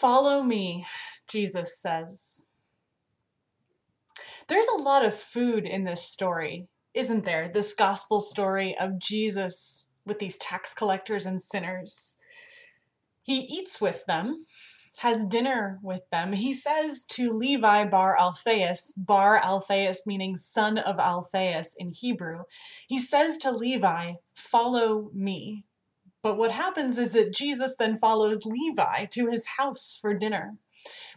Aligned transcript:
Follow 0.00 0.44
me, 0.44 0.86
Jesus 1.26 1.76
says. 1.76 2.46
There's 4.46 4.68
a 4.68 4.80
lot 4.80 5.04
of 5.04 5.12
food 5.12 5.66
in 5.66 5.82
this 5.82 6.04
story, 6.04 6.68
isn't 6.94 7.24
there? 7.24 7.50
This 7.52 7.74
gospel 7.74 8.20
story 8.20 8.76
of 8.78 9.00
Jesus 9.00 9.90
with 10.06 10.20
these 10.20 10.36
tax 10.36 10.72
collectors 10.72 11.26
and 11.26 11.42
sinners. 11.42 12.18
He 13.24 13.38
eats 13.38 13.80
with 13.80 14.06
them, 14.06 14.46
has 14.98 15.24
dinner 15.24 15.80
with 15.82 16.08
them. 16.12 16.32
He 16.32 16.52
says 16.52 17.04
to 17.06 17.32
Levi 17.32 17.86
bar 17.86 18.16
Alphaeus, 18.16 18.92
bar 18.96 19.38
Alphaeus 19.42 20.06
meaning 20.06 20.36
son 20.36 20.78
of 20.78 21.00
Alphaeus 21.00 21.74
in 21.76 21.90
Hebrew, 21.90 22.44
he 22.86 23.00
says 23.00 23.36
to 23.38 23.50
Levi, 23.50 24.12
Follow 24.32 25.10
me. 25.12 25.64
But 26.22 26.36
what 26.36 26.50
happens 26.50 26.98
is 26.98 27.12
that 27.12 27.32
Jesus 27.32 27.76
then 27.78 27.98
follows 27.98 28.44
Levi 28.44 29.06
to 29.06 29.28
his 29.28 29.46
house 29.58 29.98
for 30.00 30.14
dinner 30.14 30.56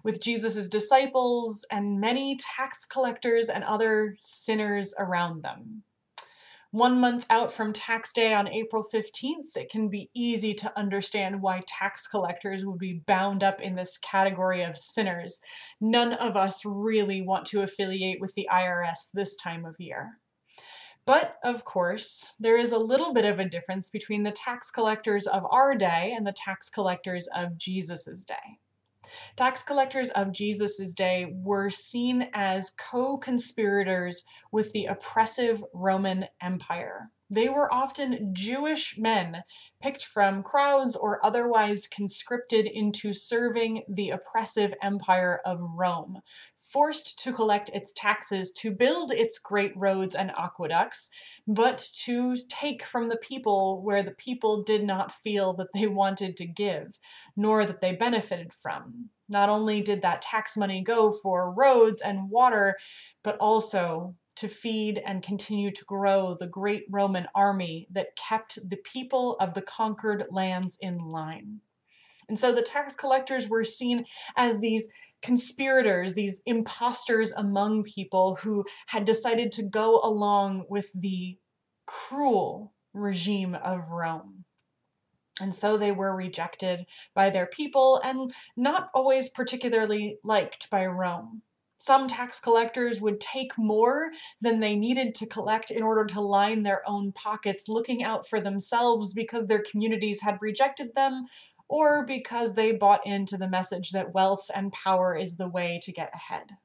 with 0.04 0.22
Jesus' 0.22 0.68
disciples 0.68 1.66
and 1.72 2.00
many 2.00 2.38
tax 2.38 2.86
collectors 2.86 3.50
and 3.50 3.64
other 3.64 4.16
sinners 4.20 4.94
around 4.98 5.44
them. 5.44 5.84
One 6.74 7.02
month 7.02 7.26
out 7.30 7.52
from 7.52 7.74
tax 7.74 8.14
day 8.14 8.34
on 8.34 8.48
April 8.48 8.82
15th, 8.82 9.58
it 9.58 9.70
can 9.70 9.90
be 9.90 10.10
easy 10.14 10.54
to 10.54 10.80
understand 10.80 11.41
why 11.41 11.60
tax 11.68 12.08
collectors 12.08 12.66
would 12.66 12.80
be 12.80 13.02
bound 13.05 13.44
up 13.44 13.62
in 13.62 13.76
this 13.76 13.98
category 13.98 14.63
of 14.63 14.77
sinners. 14.77 15.41
None 15.82 16.13
of 16.13 16.38
us 16.38 16.63
really 16.63 17.22
want 17.22 17.46
to 17.48 17.62
affiliate 17.62 18.22
with 18.22 18.36
the 18.36 18.48
IRS 18.49 19.10
this 19.13 19.36
time 19.36 19.66
of 19.66 19.76
year. 19.80 20.20
But 21.05 21.38
of 21.44 21.66
course, 21.66 22.36
there 22.40 22.58
is 22.58 22.72
a 22.72 22.78
little 22.78 23.14
bit 23.14 23.26
of 23.26 23.40
a 23.40 23.50
difference 23.50 23.90
between 23.90 24.23
the 24.23 24.32
tax 24.32 24.70
collectors 24.70 25.26
of 25.26 25.46
our 25.50 25.76
day 25.76 26.14
and 26.16 26.26
the 26.26 26.34
tax 26.34 26.70
collectors 26.70 27.27
of 27.36 27.58
Jesus' 27.58 28.24
day. 28.24 28.60
Tax 29.36 29.64
collectors 29.64 30.10
of 30.12 30.32
Jesus' 30.32 30.94
day 30.94 31.34
were 31.34 31.70
seen 31.70 32.29
as 32.34 32.70
co 32.70 33.18
conspirators 33.18 34.24
with 34.52 34.72
the 34.72 34.85
oppressive 34.85 35.63
Roman 35.74 36.27
Empire. 36.41 37.10
They 37.29 37.48
were 37.48 37.74
often 37.74 38.34
Jewish 38.34 38.98
men 38.98 39.44
picked 39.82 40.05
from 40.05 40.44
crowds 40.44 40.98
or 40.98 41.26
otherwise 41.26 41.88
conscripted 41.88 42.66
into 42.66 43.13
serving 43.13 43.84
the 43.88 44.10
oppressive 44.10 44.74
empire 44.84 45.40
of 45.46 45.60
Rome, 45.62 46.20
forced 46.72 47.20
to 47.20 47.34
collect 47.34 47.70
its 47.70 47.91
taxes 47.94 48.52
to 48.52 48.72
build 48.72 49.12
its 49.12 49.40
great 49.40 49.74
roads 49.76 50.16
and 50.16 50.32
aqueducts, 50.38 51.10
but 51.48 51.86
to 52.04 52.36
take 52.50 52.84
from 52.84 53.10
the 53.10 53.18
people 53.18 53.82
where 53.84 54.04
the 54.04 54.12
people 54.12 54.63
did 54.63 54.84
not 54.84 55.12
feel 55.12 55.54
that 55.54 55.74
they 55.74 55.88
wanted 56.02 56.38
to 56.38 56.46
give, 56.46 56.98
nor 57.36 57.66
that 57.66 57.82
they 57.82 57.94
benefited 57.94 58.54
from. 58.54 59.10
Not 59.28 59.50
only 59.50 59.82
did 59.82 60.02
that 60.02 60.22
tax 60.22 60.58
money 60.58 60.82
go 60.82 61.12
for 61.12 61.54
roads 61.54 62.02
and 62.02 62.30
water, 62.30 62.78
but 63.24 63.38
also 63.38 64.16
to 64.35 64.47
feed 64.47 65.02
and 65.06 65.22
continue 65.22 65.72
to 65.72 65.85
grow 65.85 66.35
the 66.40 66.47
great 66.47 66.85
Roman 66.90 67.28
army 67.35 67.88
that 67.91 68.16
kept 68.16 68.58
the 68.68 68.78
people 68.78 69.35
of 69.40 69.53
the 69.53 69.62
conquered 69.62 70.25
lands 70.31 70.78
in 70.81 70.97
line. 70.97 71.62
And 72.28 72.40
so 72.40 72.53
the 72.53 72.62
tax 72.62 72.96
collectors 72.96 73.50
were 73.50 73.66
seen 73.66 74.06
as 74.38 74.59
these 74.59 74.88
conspirators, 75.22 76.14
these 76.14 76.41
imposters 76.46 77.31
among 77.31 77.84
people 77.84 78.38
who 78.41 78.66
had 78.88 79.06
decided 79.06 79.52
to 79.53 79.63
go 79.63 80.00
along 80.03 80.66
with 80.69 80.91
the 80.94 81.38
cruel 81.86 82.74
regime 82.94 83.56
of 83.56 83.91
Rome. 83.91 84.46
And 85.40 85.56
so 85.56 85.78
they 85.78 85.91
were 85.91 86.16
rejected 86.16 86.86
by 87.16 87.30
their 87.30 87.47
people 87.47 88.00
and 88.03 88.34
not 88.56 88.90
always 88.94 89.30
particularly 89.30 90.18
liked 90.24 90.69
by 90.69 90.86
Rome. 90.86 91.41
Some 91.81 92.08
tax 92.08 92.40
collectors 92.40 93.02
would 93.02 93.19
take 93.19 93.58
more 93.58 94.12
than 94.40 94.59
they 94.59 94.75
needed 94.75 95.16
to 95.16 95.25
collect 95.25 95.72
in 95.72 95.81
order 95.81 96.06
to 96.06 96.22
line 96.22 96.62
their 96.62 96.88
own 96.88 97.12
pockets, 97.12 97.68
looking 97.68 98.03
out 98.03 98.29
for 98.29 98.40
themselves 98.40 99.13
because 99.16 99.47
their 99.47 99.63
communities 99.63 100.22
had 100.22 100.38
rejected 100.41 100.94
them 100.94 101.25
or 101.71 102.05
because 102.05 102.53
they 102.53 102.73
bought 102.73 103.07
into 103.07 103.37
the 103.37 103.47
message 103.47 103.91
that 103.91 104.13
wealth 104.13 104.51
and 104.53 104.73
power 104.73 105.15
is 105.15 105.37
the 105.37 105.47
way 105.47 105.79
to 105.81 105.91
get 105.93 106.13
ahead. 106.13 106.57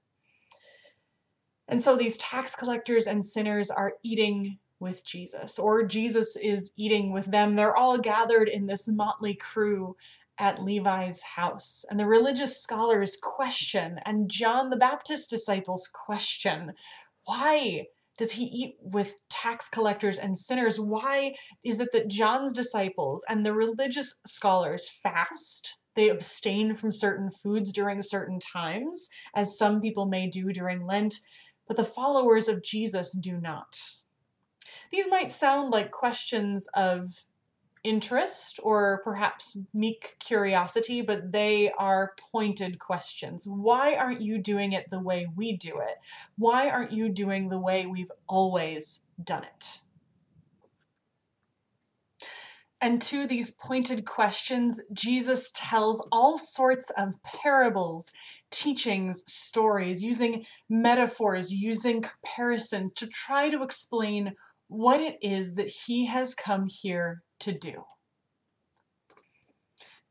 And 1.68 1.80
so 1.80 1.96
these 1.96 2.16
tax 2.16 2.56
collectors 2.56 3.06
and 3.06 3.24
sinners 3.24 3.70
are 3.70 3.94
eating 4.02 4.58
with 4.80 5.04
Jesus, 5.06 5.60
or 5.60 5.84
Jesus 5.84 6.36
is 6.36 6.72
eating 6.76 7.12
with 7.12 7.26
them. 7.26 7.54
They're 7.54 7.74
all 7.74 7.98
gathered 7.98 8.48
in 8.48 8.66
this 8.66 8.88
motley 8.88 9.34
crew 9.34 9.96
at 10.38 10.62
Levi's 10.62 11.22
house. 11.22 11.84
And 11.88 12.00
the 12.00 12.06
religious 12.06 12.60
scholars 12.60 13.16
question, 13.22 14.00
and 14.04 14.28
John 14.28 14.70
the 14.70 14.76
Baptist 14.76 15.30
disciples 15.30 15.88
question, 15.90 16.72
why 17.24 17.86
does 18.16 18.32
he 18.32 18.44
eat 18.44 18.76
with 18.80 19.14
tax 19.28 19.68
collectors 19.68 20.18
and 20.18 20.36
sinners? 20.36 20.80
Why 20.80 21.34
is 21.62 21.80
it 21.80 21.90
that 21.92 22.08
John's 22.08 22.52
disciples 22.52 23.24
and 23.28 23.44
the 23.44 23.52
religious 23.52 24.20
scholars 24.26 24.88
fast? 24.88 25.76
They 25.94 26.08
abstain 26.08 26.74
from 26.74 26.92
certain 26.92 27.30
foods 27.30 27.72
during 27.72 28.02
certain 28.02 28.38
times, 28.38 29.08
as 29.34 29.58
some 29.58 29.80
people 29.80 30.06
may 30.06 30.28
do 30.28 30.52
during 30.52 30.86
Lent, 30.86 31.20
but 31.66 31.76
the 31.76 31.84
followers 31.84 32.48
of 32.48 32.62
Jesus 32.62 33.12
do 33.12 33.38
not. 33.40 33.80
These 34.90 35.08
might 35.08 35.30
sound 35.30 35.72
like 35.72 35.90
questions 35.90 36.68
of 36.74 37.24
interest 37.86 38.58
or 38.62 39.00
perhaps 39.04 39.56
meek 39.72 40.16
curiosity, 40.18 41.00
but 41.00 41.30
they 41.30 41.70
are 41.78 42.12
pointed 42.32 42.80
questions. 42.80 43.46
Why 43.46 43.94
aren't 43.94 44.20
you 44.20 44.38
doing 44.38 44.72
it 44.72 44.90
the 44.90 45.00
way 45.00 45.28
we 45.36 45.56
do 45.56 45.78
it? 45.78 45.96
Why 46.36 46.68
aren't 46.68 46.92
you 46.92 47.08
doing 47.08 47.48
the 47.48 47.60
way 47.60 47.86
we've 47.86 48.10
always 48.26 49.02
done 49.22 49.44
it? 49.44 49.80
And 52.80 53.00
to 53.02 53.26
these 53.26 53.52
pointed 53.52 54.04
questions, 54.04 54.80
Jesus 54.92 55.50
tells 55.54 56.06
all 56.12 56.36
sorts 56.38 56.90
of 56.90 57.14
parables, 57.22 58.10
teachings, 58.50 59.22
stories, 59.26 60.04
using 60.04 60.44
metaphors, 60.68 61.52
using 61.52 62.02
comparisons 62.02 62.92
to 62.94 63.06
try 63.06 63.48
to 63.48 63.62
explain 63.62 64.34
what 64.68 65.00
it 65.00 65.16
is 65.22 65.54
that 65.54 65.70
he 65.86 66.06
has 66.06 66.34
come 66.34 66.66
here 66.68 67.22
to 67.40 67.52
do. 67.52 67.84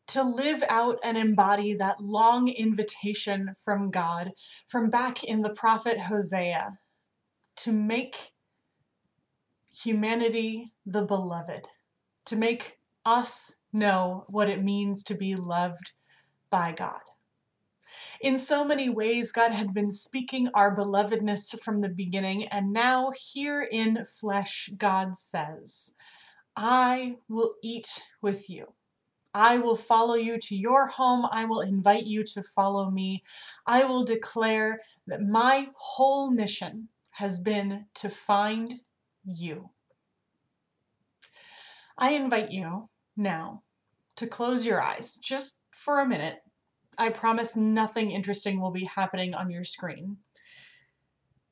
To 0.07 0.23
live 0.23 0.63
out 0.69 0.99
and 1.03 1.17
embody 1.17 1.73
that 1.73 1.99
long 1.99 2.47
invitation 2.47 3.55
from 3.63 3.89
God, 3.89 4.31
from 4.67 4.89
back 4.89 5.23
in 5.23 5.41
the 5.41 5.49
prophet 5.49 5.99
Hosea, 6.01 6.77
to 7.57 7.71
make 7.71 8.33
humanity 9.73 10.73
the 10.85 11.03
beloved, 11.03 11.67
to 12.25 12.35
make 12.35 12.77
us 13.05 13.55
know 13.73 14.25
what 14.27 14.49
it 14.49 14.63
means 14.63 15.03
to 15.03 15.15
be 15.15 15.35
loved 15.35 15.91
by 16.49 16.71
God. 16.71 17.01
In 18.21 18.37
so 18.37 18.63
many 18.63 18.89
ways, 18.89 19.31
God 19.31 19.51
had 19.51 19.73
been 19.73 19.91
speaking 19.91 20.49
our 20.53 20.75
belovedness 20.75 21.59
from 21.61 21.81
the 21.81 21.89
beginning, 21.89 22.47
and 22.47 22.71
now, 22.71 23.11
here 23.11 23.61
in 23.61 24.05
flesh, 24.05 24.69
God 24.77 25.17
says, 25.17 25.95
I 26.55 27.17
will 27.27 27.55
eat 27.61 28.03
with 28.21 28.49
you. 28.49 28.73
I 29.33 29.57
will 29.57 29.75
follow 29.75 30.15
you 30.15 30.39
to 30.39 30.55
your 30.55 30.87
home. 30.87 31.27
I 31.29 31.43
will 31.43 31.59
invite 31.59 32.05
you 32.05 32.23
to 32.23 32.41
follow 32.41 32.89
me. 32.89 33.23
I 33.65 33.83
will 33.83 34.05
declare 34.05 34.81
that 35.07 35.21
my 35.21 35.67
whole 35.75 36.31
mission 36.31 36.87
has 37.11 37.39
been 37.39 37.85
to 37.95 38.09
find 38.09 38.75
you. 39.25 39.71
I 41.97 42.11
invite 42.11 42.51
you 42.51 42.89
now 43.17 43.63
to 44.15 44.27
close 44.27 44.65
your 44.65 44.81
eyes 44.81 45.17
just 45.17 45.59
for 45.71 45.99
a 45.99 46.07
minute. 46.07 46.37
I 46.97 47.09
promise 47.09 47.57
nothing 47.57 48.11
interesting 48.11 48.61
will 48.61 48.71
be 48.71 48.87
happening 48.95 49.33
on 49.33 49.49
your 49.49 49.65
screen. 49.65 50.17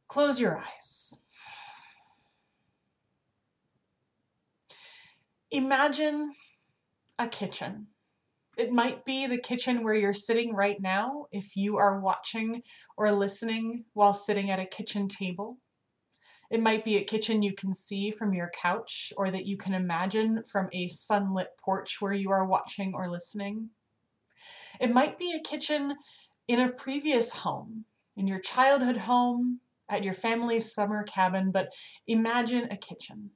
Close 0.08 0.40
your 0.40 0.58
eyes. 0.58 1.23
Imagine 5.54 6.34
a 7.20 7.28
kitchen. 7.28 7.90
It 8.58 8.72
might 8.72 9.06
be 9.06 9.28
the 9.28 9.38
kitchen 9.38 9.84
where 9.84 9.94
you're 9.94 10.12
sitting 10.12 10.56
right 10.56 10.82
now 10.82 11.28
if 11.32 11.56
you 11.56 11.78
are 11.78 12.00
watching 12.00 12.64
or 12.98 13.12
listening 13.12 13.86
while 13.94 14.14
sitting 14.14 14.50
at 14.50 14.60
a 14.60 14.66
kitchen 14.66 15.08
table. 15.08 15.60
It 16.50 16.60
might 16.60 16.84
be 16.84 16.98
a 16.98 17.04
kitchen 17.04 17.44
you 17.44 17.54
can 17.54 17.76
see 17.76 18.10
from 18.10 18.34
your 18.34 18.50
couch 18.60 19.14
or 19.16 19.30
that 19.30 19.46
you 19.46 19.56
can 19.56 19.76
imagine 19.76 20.42
from 20.52 20.70
a 20.74 20.88
sunlit 20.88 21.50
porch 21.64 21.98
where 22.02 22.14
you 22.14 22.32
are 22.32 22.48
watching 22.48 22.96
or 22.96 23.08
listening. 23.08 23.70
It 24.82 24.92
might 24.92 25.20
be 25.20 25.34
a 25.34 25.48
kitchen 25.48 25.98
in 26.48 26.60
a 26.60 26.72
previous 26.72 27.32
home, 27.32 27.86
in 28.18 28.26
your 28.26 28.40
childhood 28.40 28.98
home, 28.98 29.60
at 29.88 30.04
your 30.04 30.16
family's 30.16 30.74
summer 30.74 31.04
cabin, 31.04 31.52
but 31.52 31.72
imagine 32.08 32.70
a 32.72 32.76
kitchen. 32.76 33.30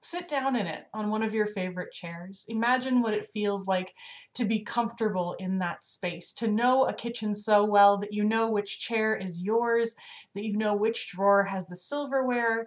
Sit 0.00 0.28
down 0.28 0.54
in 0.54 0.66
it 0.66 0.86
on 0.94 1.10
one 1.10 1.24
of 1.24 1.34
your 1.34 1.46
favorite 1.46 1.90
chairs. 1.92 2.44
Imagine 2.48 3.02
what 3.02 3.14
it 3.14 3.26
feels 3.26 3.66
like 3.66 3.94
to 4.34 4.44
be 4.44 4.60
comfortable 4.60 5.34
in 5.40 5.58
that 5.58 5.84
space, 5.84 6.32
to 6.34 6.46
know 6.46 6.84
a 6.84 6.94
kitchen 6.94 7.34
so 7.34 7.64
well 7.64 7.98
that 7.98 8.12
you 8.12 8.22
know 8.22 8.48
which 8.48 8.78
chair 8.78 9.16
is 9.16 9.42
yours, 9.42 9.96
that 10.34 10.44
you 10.44 10.56
know 10.56 10.74
which 10.74 11.10
drawer 11.10 11.44
has 11.44 11.66
the 11.66 11.74
silverware, 11.74 12.66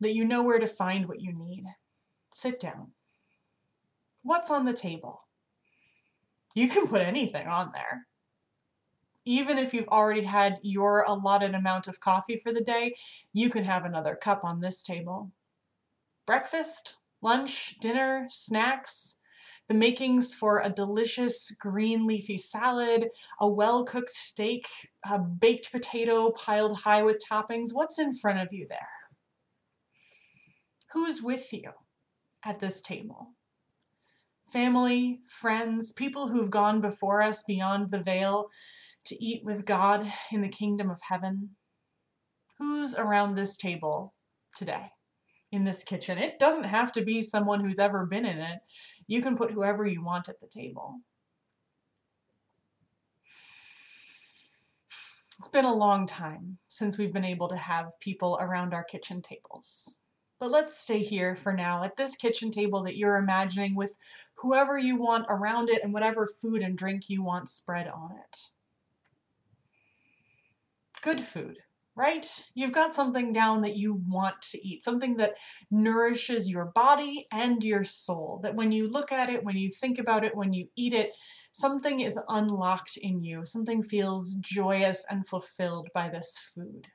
that 0.00 0.14
you 0.14 0.24
know 0.24 0.42
where 0.42 0.58
to 0.58 0.66
find 0.66 1.06
what 1.06 1.20
you 1.20 1.32
need. 1.32 1.64
Sit 2.32 2.58
down. 2.58 2.90
What's 4.22 4.50
on 4.50 4.64
the 4.64 4.72
table? 4.72 5.28
You 6.54 6.68
can 6.68 6.88
put 6.88 7.00
anything 7.00 7.46
on 7.46 7.70
there. 7.72 8.08
Even 9.24 9.56
if 9.56 9.72
you've 9.72 9.88
already 9.88 10.24
had 10.24 10.58
your 10.62 11.02
allotted 11.02 11.54
amount 11.54 11.86
of 11.86 12.00
coffee 12.00 12.36
for 12.36 12.52
the 12.52 12.60
day, 12.60 12.96
you 13.32 13.50
can 13.50 13.62
have 13.62 13.84
another 13.84 14.16
cup 14.16 14.42
on 14.42 14.60
this 14.60 14.82
table 14.82 15.30
breakfast, 16.32 16.96
lunch, 17.20 17.76
dinner, 17.78 18.24
snacks, 18.26 19.18
the 19.68 19.74
makings 19.74 20.32
for 20.32 20.62
a 20.62 20.70
delicious 20.70 21.54
green 21.60 22.06
leafy 22.06 22.38
salad, 22.38 23.10
a 23.38 23.46
well 23.46 23.84
cooked 23.84 24.08
steak, 24.08 24.66
a 25.04 25.18
baked 25.18 25.70
potato 25.70 26.30
piled 26.30 26.78
high 26.84 27.02
with 27.02 27.22
toppings. 27.30 27.74
What's 27.74 27.98
in 27.98 28.14
front 28.14 28.38
of 28.38 28.48
you 28.50 28.66
there? 28.66 28.88
Who's 30.94 31.20
with 31.20 31.52
you 31.52 31.72
at 32.42 32.60
this 32.60 32.80
table? 32.80 33.32
Family, 34.50 35.20
friends, 35.28 35.92
people 35.92 36.28
who've 36.28 36.50
gone 36.50 36.80
before 36.80 37.20
us 37.20 37.44
beyond 37.46 37.90
the 37.90 38.02
veil 38.02 38.48
to 39.04 39.22
eat 39.22 39.44
with 39.44 39.66
God 39.66 40.10
in 40.30 40.40
the 40.40 40.48
kingdom 40.48 40.88
of 40.88 41.02
heaven. 41.10 41.50
Who's 42.58 42.94
around 42.94 43.34
this 43.34 43.58
table 43.58 44.14
today? 44.56 44.92
In 45.52 45.64
this 45.64 45.84
kitchen. 45.84 46.18
It 46.18 46.38
doesn't 46.38 46.64
have 46.64 46.90
to 46.92 47.02
be 47.02 47.22
someone 47.22 47.60
who's 47.62 47.78
ever 47.78 48.06
been 48.06 48.24
in 48.24 48.38
it. 48.38 48.60
You 49.06 49.22
can 49.22 49.36
put 49.36 49.52
whoever 49.52 49.86
you 49.86 50.02
want 50.02 50.28
at 50.28 50.40
the 50.40 50.46
table. 50.46 50.96
It's 55.38 55.48
been 55.48 55.64
a 55.64 55.74
long 55.74 56.06
time 56.06 56.58
since 56.68 56.96
we've 56.96 57.12
been 57.12 57.24
able 57.24 57.48
to 57.48 57.56
have 57.56 57.98
people 58.00 58.38
around 58.40 58.72
our 58.72 58.84
kitchen 58.84 59.20
tables. 59.20 60.00
But 60.38 60.50
let's 60.50 60.76
stay 60.76 61.00
here 61.00 61.36
for 61.36 61.52
now 61.52 61.84
at 61.84 61.96
this 61.96 62.16
kitchen 62.16 62.50
table 62.50 62.82
that 62.84 62.96
you're 62.96 63.16
imagining 63.16 63.74
with 63.74 63.96
whoever 64.36 64.78
you 64.78 64.96
want 64.96 65.26
around 65.28 65.68
it 65.68 65.82
and 65.82 65.92
whatever 65.92 66.26
food 66.26 66.62
and 66.62 66.78
drink 66.78 67.10
you 67.10 67.22
want 67.22 67.48
spread 67.48 67.88
on 67.88 68.12
it. 68.12 68.50
Good 71.00 71.20
food, 71.20 71.58
right? 71.94 72.26
You've 72.54 72.72
got 72.72 72.94
something 72.94 73.32
down 73.32 73.62
that 73.62 73.76
you 73.76 74.00
want 74.08 74.40
to 74.52 74.66
eat, 74.66 74.82
something 74.82 75.16
that 75.16 75.34
nourishes 75.70 76.50
your 76.50 76.66
body 76.66 77.26
and 77.30 77.62
your 77.62 77.84
soul. 77.84 78.40
That 78.42 78.54
when 78.54 78.72
you 78.72 78.88
look 78.88 79.12
at 79.12 79.28
it, 79.28 79.44
when 79.44 79.56
you 79.56 79.70
think 79.70 79.98
about 79.98 80.24
it, 80.24 80.36
when 80.36 80.52
you 80.52 80.68
eat 80.74 80.94
it, 80.94 81.12
something 81.52 82.00
is 82.00 82.18
unlocked 82.28 82.96
in 82.96 83.22
you. 83.22 83.44
Something 83.44 83.82
feels 83.82 84.34
joyous 84.34 85.04
and 85.10 85.26
fulfilled 85.26 85.90
by 85.92 86.08
this 86.08 86.38
food. 86.54 86.86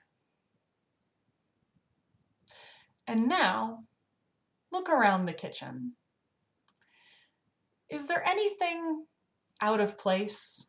And 3.06 3.28
now, 3.30 3.84
look 4.72 4.90
around 4.90 5.26
the 5.26 5.34
kitchen. 5.34 5.94
Is 7.90 8.08
there 8.08 8.28
anything 8.28 9.06
out 9.62 9.80
of 9.80 9.98
place? 9.98 10.68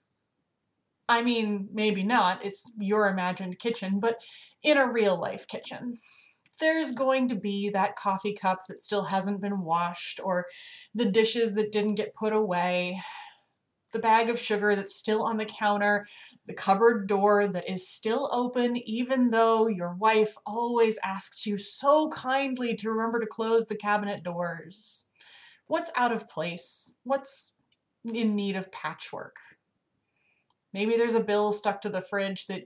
I 1.08 1.22
mean, 1.22 1.68
maybe 1.72 2.02
not, 2.02 2.44
it's 2.44 2.70
your 2.78 3.08
imagined 3.08 3.58
kitchen, 3.58 3.98
but 4.00 4.18
in 4.62 4.76
a 4.76 4.90
real 4.90 5.18
life 5.18 5.46
kitchen. 5.46 5.98
There's 6.60 6.92
going 6.92 7.28
to 7.28 7.36
be 7.36 7.70
that 7.70 7.96
coffee 7.96 8.34
cup 8.34 8.66
that 8.68 8.82
still 8.82 9.04
hasn't 9.04 9.40
been 9.40 9.60
washed, 9.62 10.20
or 10.22 10.46
the 10.94 11.06
dishes 11.06 11.52
that 11.54 11.72
didn't 11.72 11.94
get 11.94 12.14
put 12.14 12.32
away, 12.32 13.00
the 13.92 14.00
bag 14.00 14.28
of 14.28 14.38
sugar 14.38 14.74
that's 14.74 14.96
still 14.96 15.22
on 15.22 15.38
the 15.38 15.46
counter, 15.46 16.06
the 16.46 16.52
cupboard 16.52 17.06
door 17.06 17.46
that 17.46 17.70
is 17.70 17.88
still 17.88 18.28
open, 18.32 18.76
even 18.76 19.30
though 19.30 19.66
your 19.66 19.94
wife 19.94 20.34
always 20.44 20.98
asks 21.02 21.46
you 21.46 21.56
so 21.56 22.10
kindly 22.10 22.74
to 22.74 22.90
remember 22.90 23.20
to 23.20 23.26
close 23.26 23.64
the 23.66 23.76
cabinet 23.76 24.22
doors. 24.22 25.06
What's 25.68 25.90
out 25.96 26.12
of 26.12 26.28
place? 26.28 26.96
What's 27.04 27.54
in 28.04 28.34
need 28.34 28.56
of 28.56 28.72
patchwork? 28.72 29.36
Maybe 30.72 30.96
there's 30.96 31.14
a 31.14 31.20
bill 31.20 31.52
stuck 31.52 31.80
to 31.82 31.88
the 31.88 32.02
fridge 32.02 32.46
that 32.46 32.64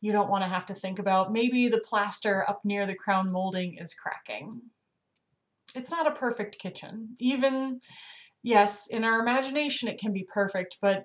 you 0.00 0.12
don't 0.12 0.30
want 0.30 0.44
to 0.44 0.48
have 0.48 0.66
to 0.66 0.74
think 0.74 0.98
about. 0.98 1.32
Maybe 1.32 1.68
the 1.68 1.80
plaster 1.80 2.48
up 2.48 2.60
near 2.64 2.86
the 2.86 2.94
crown 2.94 3.32
molding 3.32 3.76
is 3.78 3.94
cracking. 3.94 4.60
It's 5.74 5.90
not 5.90 6.06
a 6.06 6.12
perfect 6.12 6.58
kitchen. 6.58 7.16
Even, 7.18 7.80
yes, 8.42 8.86
in 8.86 9.04
our 9.04 9.20
imagination 9.20 9.88
it 9.88 9.98
can 9.98 10.12
be 10.12 10.26
perfect, 10.32 10.78
but 10.80 11.04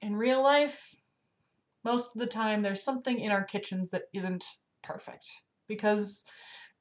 in 0.00 0.16
real 0.16 0.42
life, 0.42 0.94
most 1.84 2.14
of 2.14 2.20
the 2.20 2.26
time 2.26 2.62
there's 2.62 2.84
something 2.84 3.18
in 3.18 3.32
our 3.32 3.44
kitchens 3.44 3.90
that 3.90 4.04
isn't 4.12 4.44
perfect 4.82 5.30
because 5.68 6.24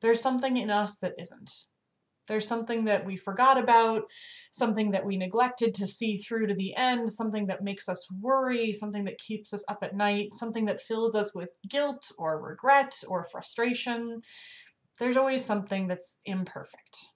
there's 0.01 0.22
something 0.22 0.57
in 0.57 0.69
us 0.69 0.98
that 0.98 1.13
isn't. 1.18 1.51
There's 2.27 2.48
something 2.48 2.86
that 2.86 3.06
we 3.06 3.16
forgot 3.16 3.57
about, 3.57 4.04
something 4.51 4.92
that 4.92 5.06
we 5.06 5.18
neglected 5.18 5.74
to 5.75 5.88
see 5.88 6.18
through 6.18 6.48
to 6.48 6.56
the 6.56 6.75
end, 6.75 7.12
something 7.12 7.48
that 7.48 7.63
makes 7.63 7.88
us 7.88 8.07
worry, 8.12 8.72
something 8.72 9.06
that 9.06 9.18
keeps 9.18 9.54
us 9.54 9.63
up 9.68 9.80
at 9.83 9.95
night, 9.95 10.33
something 10.33 10.66
that 10.66 10.81
fills 10.81 11.16
us 11.16 11.33
with 11.36 11.50
guilt 11.69 12.12
or 12.18 12.42
regret 12.42 13.04
or 13.07 13.25
frustration. 13.25 14.22
There's 15.00 15.18
always 15.18 15.44
something 15.44 15.88
that's 15.88 16.19
imperfect. 16.25 17.10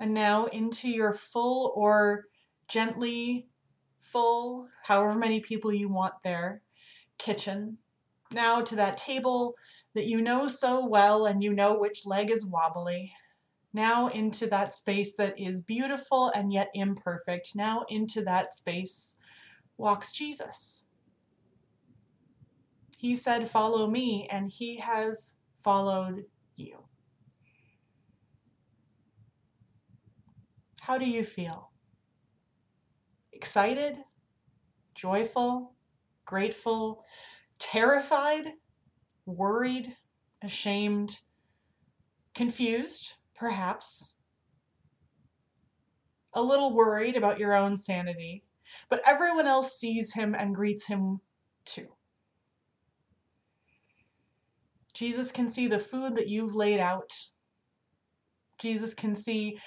And 0.00 0.12
now 0.12 0.46
into 0.46 0.88
your 0.88 1.14
full 1.14 1.72
or 1.74 2.24
gently 2.68 3.48
full, 4.00 4.68
however 4.82 5.18
many 5.18 5.40
people 5.40 5.72
you 5.72 5.88
want 5.88 6.14
there, 6.22 6.62
kitchen. 7.18 7.78
Now 8.32 8.60
to 8.62 8.76
that 8.76 8.98
table 8.98 9.54
that 9.94 10.06
you 10.06 10.20
know 10.20 10.48
so 10.48 10.84
well 10.86 11.26
and 11.26 11.42
you 11.42 11.52
know 11.52 11.78
which 11.78 12.06
leg 12.06 12.30
is 12.30 12.44
wobbly. 12.44 13.12
Now 13.72 14.08
into 14.08 14.46
that 14.48 14.74
space 14.74 15.16
that 15.16 15.38
is 15.38 15.60
beautiful 15.60 16.30
and 16.30 16.52
yet 16.52 16.70
imperfect. 16.74 17.56
Now 17.56 17.84
into 17.88 18.22
that 18.22 18.52
space 18.52 19.16
walks 19.76 20.12
Jesus. 20.12 20.86
He 22.96 23.14
said, 23.14 23.50
Follow 23.50 23.86
me, 23.86 24.28
and 24.30 24.50
he 24.50 24.76
has 24.76 25.34
followed 25.62 26.24
you. 26.56 26.84
How 30.80 30.96
do 30.96 31.06
you 31.06 31.24
feel? 31.24 31.70
Excited? 33.32 33.98
Joyful? 34.94 35.74
Grateful? 36.24 37.04
Terrified? 37.58 38.52
Worried, 39.26 39.96
ashamed, 40.42 41.20
confused, 42.34 43.14
perhaps, 43.34 44.16
a 46.32 46.42
little 46.42 46.74
worried 46.74 47.16
about 47.16 47.38
your 47.38 47.54
own 47.54 47.76
sanity, 47.76 48.44
but 48.88 49.00
everyone 49.06 49.46
else 49.46 49.78
sees 49.78 50.14
him 50.14 50.34
and 50.34 50.54
greets 50.54 50.86
him 50.86 51.20
too. 51.64 51.88
Jesus 54.92 55.32
can 55.32 55.48
see 55.48 55.66
the 55.66 55.78
food 55.78 56.16
that 56.16 56.28
you've 56.28 56.54
laid 56.54 56.80
out. 56.80 57.12
Jesus 58.58 58.94
can 58.94 59.14
see 59.14 59.58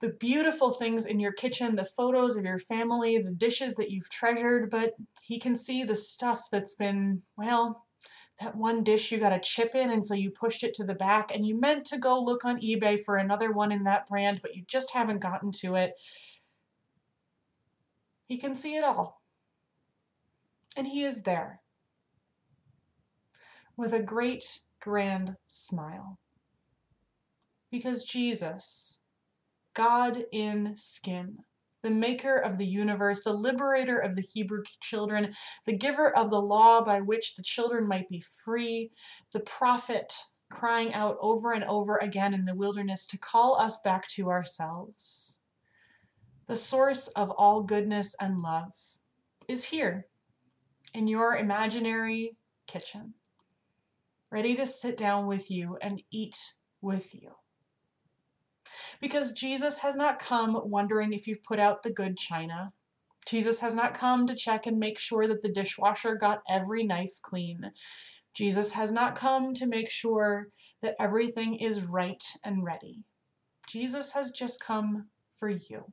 the 0.00 0.08
beautiful 0.08 0.72
things 0.72 1.06
in 1.06 1.20
your 1.20 1.32
kitchen, 1.32 1.76
the 1.76 1.84
photos 1.84 2.36
of 2.36 2.44
your 2.44 2.58
family, 2.58 3.18
the 3.18 3.30
dishes 3.30 3.74
that 3.74 3.90
you've 3.90 4.10
treasured, 4.10 4.70
but 4.70 4.94
he 5.22 5.38
can 5.38 5.56
see 5.56 5.84
the 5.84 5.94
stuff 5.94 6.48
that's 6.50 6.74
been, 6.74 7.22
well, 7.36 7.86
that 8.42 8.56
one 8.56 8.82
dish 8.82 9.12
you 9.12 9.18
got 9.18 9.32
a 9.32 9.38
chip 9.38 9.74
in 9.74 9.90
and 9.90 10.04
so 10.04 10.14
you 10.14 10.30
pushed 10.30 10.64
it 10.64 10.74
to 10.74 10.84
the 10.84 10.94
back 10.94 11.34
and 11.34 11.46
you 11.46 11.58
meant 11.58 11.84
to 11.86 11.98
go 11.98 12.20
look 12.20 12.44
on 12.44 12.60
eBay 12.60 13.00
for 13.00 13.16
another 13.16 13.52
one 13.52 13.70
in 13.70 13.84
that 13.84 14.06
brand, 14.08 14.40
but 14.42 14.54
you 14.56 14.64
just 14.66 14.92
haven't 14.92 15.20
gotten 15.20 15.52
to 15.52 15.76
it. 15.76 15.92
He 18.26 18.38
can 18.38 18.56
see 18.56 18.76
it 18.76 18.84
all. 18.84 19.22
And 20.76 20.88
he 20.88 21.04
is 21.04 21.22
there 21.22 21.60
with 23.76 23.92
a 23.92 24.02
great 24.02 24.60
grand 24.80 25.36
smile. 25.46 26.18
Because 27.70 28.04
Jesus, 28.04 28.98
God 29.74 30.24
in 30.32 30.74
skin, 30.76 31.38
the 31.82 31.90
maker 31.90 32.36
of 32.36 32.58
the 32.58 32.66
universe, 32.66 33.22
the 33.22 33.32
liberator 33.32 33.98
of 33.98 34.16
the 34.16 34.22
Hebrew 34.22 34.62
children, 34.80 35.34
the 35.66 35.76
giver 35.76 36.16
of 36.16 36.30
the 36.30 36.40
law 36.40 36.82
by 36.82 37.00
which 37.00 37.34
the 37.34 37.42
children 37.42 37.86
might 37.86 38.08
be 38.08 38.20
free, 38.20 38.92
the 39.32 39.40
prophet 39.40 40.14
crying 40.50 40.92
out 40.94 41.16
over 41.20 41.52
and 41.52 41.64
over 41.64 41.96
again 41.96 42.34
in 42.34 42.44
the 42.44 42.54
wilderness 42.54 43.06
to 43.06 43.18
call 43.18 43.56
us 43.56 43.80
back 43.80 44.06
to 44.08 44.30
ourselves. 44.30 45.38
The 46.46 46.56
source 46.56 47.08
of 47.08 47.30
all 47.30 47.62
goodness 47.62 48.14
and 48.20 48.42
love 48.42 48.72
is 49.48 49.64
here 49.64 50.06
in 50.94 51.06
your 51.06 51.36
imaginary 51.36 52.36
kitchen, 52.66 53.14
ready 54.30 54.54
to 54.54 54.66
sit 54.66 54.96
down 54.96 55.26
with 55.26 55.50
you 55.50 55.78
and 55.80 56.02
eat 56.10 56.52
with 56.80 57.14
you. 57.14 57.32
Because 59.02 59.32
Jesus 59.32 59.78
has 59.78 59.96
not 59.96 60.20
come 60.20 60.58
wondering 60.70 61.12
if 61.12 61.26
you've 61.26 61.42
put 61.42 61.58
out 61.58 61.82
the 61.82 61.90
good 61.90 62.16
china. 62.16 62.72
Jesus 63.26 63.58
has 63.58 63.74
not 63.74 63.94
come 63.94 64.28
to 64.28 64.34
check 64.34 64.64
and 64.64 64.78
make 64.78 64.96
sure 64.96 65.26
that 65.26 65.42
the 65.42 65.52
dishwasher 65.52 66.14
got 66.14 66.42
every 66.48 66.84
knife 66.84 67.20
clean. 67.20 67.72
Jesus 68.32 68.72
has 68.72 68.92
not 68.92 69.16
come 69.16 69.54
to 69.54 69.66
make 69.66 69.90
sure 69.90 70.50
that 70.82 70.94
everything 71.00 71.56
is 71.56 71.82
right 71.82 72.22
and 72.44 72.64
ready. 72.64 73.02
Jesus 73.68 74.12
has 74.12 74.30
just 74.30 74.62
come 74.62 75.08
for 75.36 75.48
you, 75.48 75.92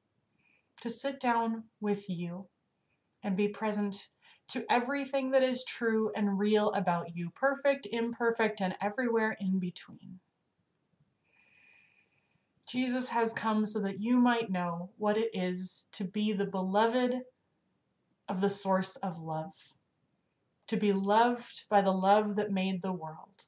to 0.81 0.89
sit 0.89 1.19
down 1.19 1.63
with 1.81 2.07
you 2.09 2.47
and 3.23 3.35
be 3.35 3.47
present 3.47 4.09
to 4.49 4.65
everything 4.69 5.31
that 5.31 5.43
is 5.43 5.63
true 5.63 6.11
and 6.15 6.37
real 6.37 6.71
about 6.73 7.15
you, 7.15 7.31
perfect, 7.35 7.87
imperfect, 7.91 8.61
and 8.61 8.75
everywhere 8.79 9.35
in 9.39 9.59
between. 9.59 10.19
Jesus 12.69 13.09
has 13.09 13.33
come 13.33 13.65
so 13.65 13.79
that 13.79 13.99
you 13.99 14.19
might 14.19 14.51
know 14.51 14.91
what 14.97 15.17
it 15.17 15.31
is 15.33 15.88
to 15.93 16.03
be 16.03 16.33
the 16.33 16.45
beloved 16.45 17.21
of 18.27 18.41
the 18.41 18.49
source 18.49 18.95
of 18.97 19.19
love, 19.19 19.73
to 20.67 20.77
be 20.77 20.93
loved 20.93 21.63
by 21.67 21.81
the 21.81 21.91
love 21.91 22.35
that 22.35 22.51
made 22.51 22.83
the 22.83 22.93
world, 22.93 23.45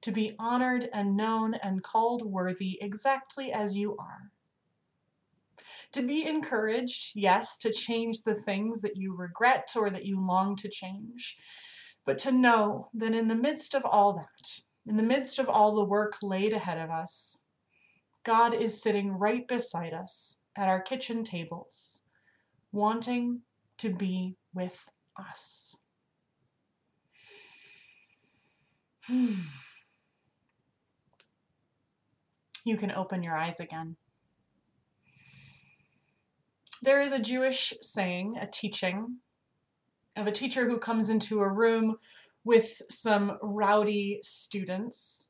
to 0.00 0.10
be 0.10 0.34
honored 0.38 0.88
and 0.94 1.14
known 1.14 1.52
and 1.52 1.82
called 1.82 2.24
worthy 2.24 2.78
exactly 2.80 3.52
as 3.52 3.76
you 3.76 3.94
are. 3.98 4.30
To 5.92 6.00
be 6.00 6.26
encouraged, 6.26 7.12
yes, 7.14 7.58
to 7.58 7.70
change 7.70 8.22
the 8.22 8.34
things 8.34 8.80
that 8.80 8.96
you 8.96 9.14
regret 9.14 9.74
or 9.76 9.90
that 9.90 10.06
you 10.06 10.18
long 10.18 10.56
to 10.56 10.70
change, 10.70 11.36
but 12.06 12.16
to 12.18 12.32
know 12.32 12.88
that 12.94 13.14
in 13.14 13.28
the 13.28 13.34
midst 13.34 13.74
of 13.74 13.84
all 13.84 14.14
that, 14.14 14.60
in 14.86 14.96
the 14.96 15.02
midst 15.02 15.38
of 15.38 15.50
all 15.50 15.74
the 15.74 15.84
work 15.84 16.16
laid 16.22 16.54
ahead 16.54 16.78
of 16.78 16.90
us, 16.90 17.43
God 18.24 18.54
is 18.54 18.80
sitting 18.80 19.12
right 19.12 19.46
beside 19.46 19.92
us 19.92 20.40
at 20.56 20.68
our 20.68 20.80
kitchen 20.80 21.24
tables, 21.24 22.04
wanting 22.72 23.42
to 23.76 23.90
be 23.90 24.36
with 24.52 24.86
us. 25.16 25.78
Hmm. 29.02 29.34
You 32.66 32.78
can 32.78 32.90
open 32.90 33.22
your 33.22 33.36
eyes 33.36 33.60
again. 33.60 33.96
There 36.80 37.02
is 37.02 37.12
a 37.12 37.18
Jewish 37.18 37.74
saying, 37.82 38.38
a 38.40 38.46
teaching, 38.46 39.18
of 40.16 40.26
a 40.26 40.32
teacher 40.32 40.66
who 40.66 40.78
comes 40.78 41.10
into 41.10 41.40
a 41.40 41.52
room 41.52 41.98
with 42.42 42.80
some 42.88 43.36
rowdy 43.42 44.20
students 44.22 45.28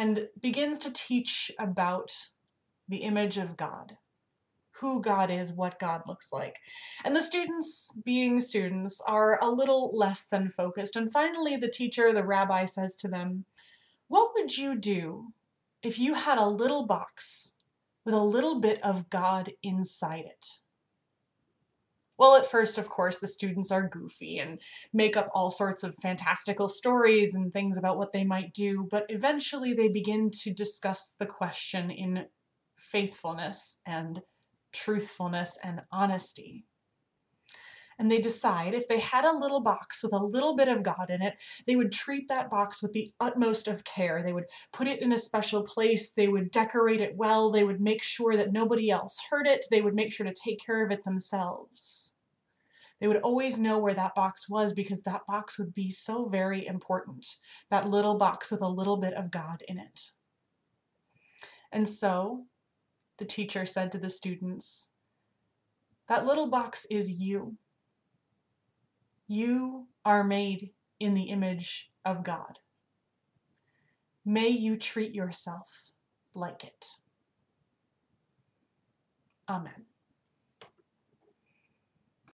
and 0.00 0.28
begins 0.40 0.78
to 0.80 0.92
teach 0.92 1.50
about 1.58 2.12
the 2.88 2.98
image 2.98 3.36
of 3.36 3.56
God, 3.56 3.98
who 4.80 5.02
God 5.02 5.30
is, 5.30 5.52
what 5.52 5.78
God 5.78 6.02
looks 6.06 6.32
like. 6.32 6.56
And 7.04 7.14
the 7.14 7.22
students, 7.22 7.92
being 8.04 8.40
students, 8.40 9.02
are 9.06 9.38
a 9.42 9.50
little 9.50 9.90
less 9.94 10.26
than 10.26 10.48
focused. 10.48 10.96
And 10.96 11.12
finally, 11.12 11.56
the 11.56 11.68
teacher, 11.68 12.12
the 12.12 12.24
rabbi, 12.24 12.64
says 12.64 12.96
to 12.96 13.08
them, 13.08 13.44
What 14.08 14.30
would 14.34 14.56
you 14.56 14.74
do 14.74 15.32
if 15.82 15.98
you 15.98 16.14
had 16.14 16.38
a 16.38 16.46
little 16.46 16.86
box 16.86 17.56
with 18.04 18.14
a 18.14 18.22
little 18.22 18.60
bit 18.60 18.82
of 18.82 19.10
God 19.10 19.52
inside 19.62 20.24
it. 20.24 20.46
Well, 22.20 22.36
at 22.36 22.44
first, 22.44 22.76
of 22.76 22.90
course, 22.90 23.16
the 23.16 23.26
students 23.26 23.70
are 23.70 23.88
goofy 23.88 24.40
and 24.40 24.60
make 24.92 25.16
up 25.16 25.30
all 25.34 25.50
sorts 25.50 25.82
of 25.82 25.96
fantastical 26.02 26.68
stories 26.68 27.34
and 27.34 27.50
things 27.50 27.78
about 27.78 27.96
what 27.96 28.12
they 28.12 28.24
might 28.24 28.52
do, 28.52 28.86
but 28.90 29.06
eventually 29.08 29.72
they 29.72 29.88
begin 29.88 30.30
to 30.42 30.52
discuss 30.52 31.14
the 31.18 31.24
question 31.24 31.90
in 31.90 32.26
faithfulness 32.76 33.80
and 33.86 34.20
truthfulness 34.70 35.58
and 35.64 35.80
honesty 35.90 36.66
and 38.00 38.10
they 38.10 38.18
decide 38.18 38.72
if 38.72 38.88
they 38.88 38.98
had 38.98 39.26
a 39.26 39.36
little 39.36 39.60
box 39.60 40.02
with 40.02 40.14
a 40.14 40.18
little 40.18 40.56
bit 40.56 40.68
of 40.68 40.82
God 40.82 41.10
in 41.10 41.20
it, 41.20 41.36
they 41.66 41.76
would 41.76 41.92
treat 41.92 42.28
that 42.28 42.48
box 42.48 42.80
with 42.80 42.94
the 42.94 43.12
utmost 43.20 43.68
of 43.68 43.84
care. 43.84 44.22
They 44.22 44.32
would 44.32 44.46
put 44.72 44.88
it 44.88 45.02
in 45.02 45.12
a 45.12 45.18
special 45.18 45.62
place, 45.62 46.10
they 46.10 46.26
would 46.26 46.50
decorate 46.50 47.02
it 47.02 47.14
well, 47.14 47.50
they 47.50 47.62
would 47.62 47.78
make 47.78 48.02
sure 48.02 48.36
that 48.36 48.52
nobody 48.52 48.90
else 48.90 49.22
heard 49.30 49.46
it, 49.46 49.66
they 49.70 49.82
would 49.82 49.94
make 49.94 50.14
sure 50.14 50.24
to 50.24 50.32
take 50.32 50.64
care 50.64 50.82
of 50.82 50.90
it 50.90 51.04
themselves. 51.04 52.16
They 53.00 53.06
would 53.06 53.18
always 53.18 53.58
know 53.58 53.78
where 53.78 53.94
that 53.94 54.14
box 54.14 54.48
was 54.48 54.72
because 54.72 55.02
that 55.02 55.26
box 55.26 55.58
would 55.58 55.74
be 55.74 55.90
so 55.90 56.26
very 56.26 56.66
important. 56.66 57.36
That 57.68 57.90
little 57.90 58.16
box 58.16 58.50
with 58.50 58.62
a 58.62 58.68
little 58.68 58.96
bit 58.96 59.12
of 59.12 59.30
God 59.30 59.62
in 59.68 59.78
it. 59.78 60.12
And 61.70 61.86
so 61.86 62.46
the 63.18 63.26
teacher 63.26 63.66
said 63.66 63.92
to 63.92 63.98
the 63.98 64.08
students, 64.08 64.92
That 66.08 66.24
little 66.24 66.48
box 66.48 66.86
is 66.90 67.12
you. 67.12 67.58
You 69.32 69.86
are 70.04 70.24
made 70.24 70.70
in 70.98 71.14
the 71.14 71.30
image 71.30 71.92
of 72.04 72.24
God. 72.24 72.58
May 74.24 74.48
you 74.48 74.76
treat 74.76 75.14
yourself 75.14 75.92
like 76.34 76.64
it. 76.64 76.84
Amen. 79.48 79.86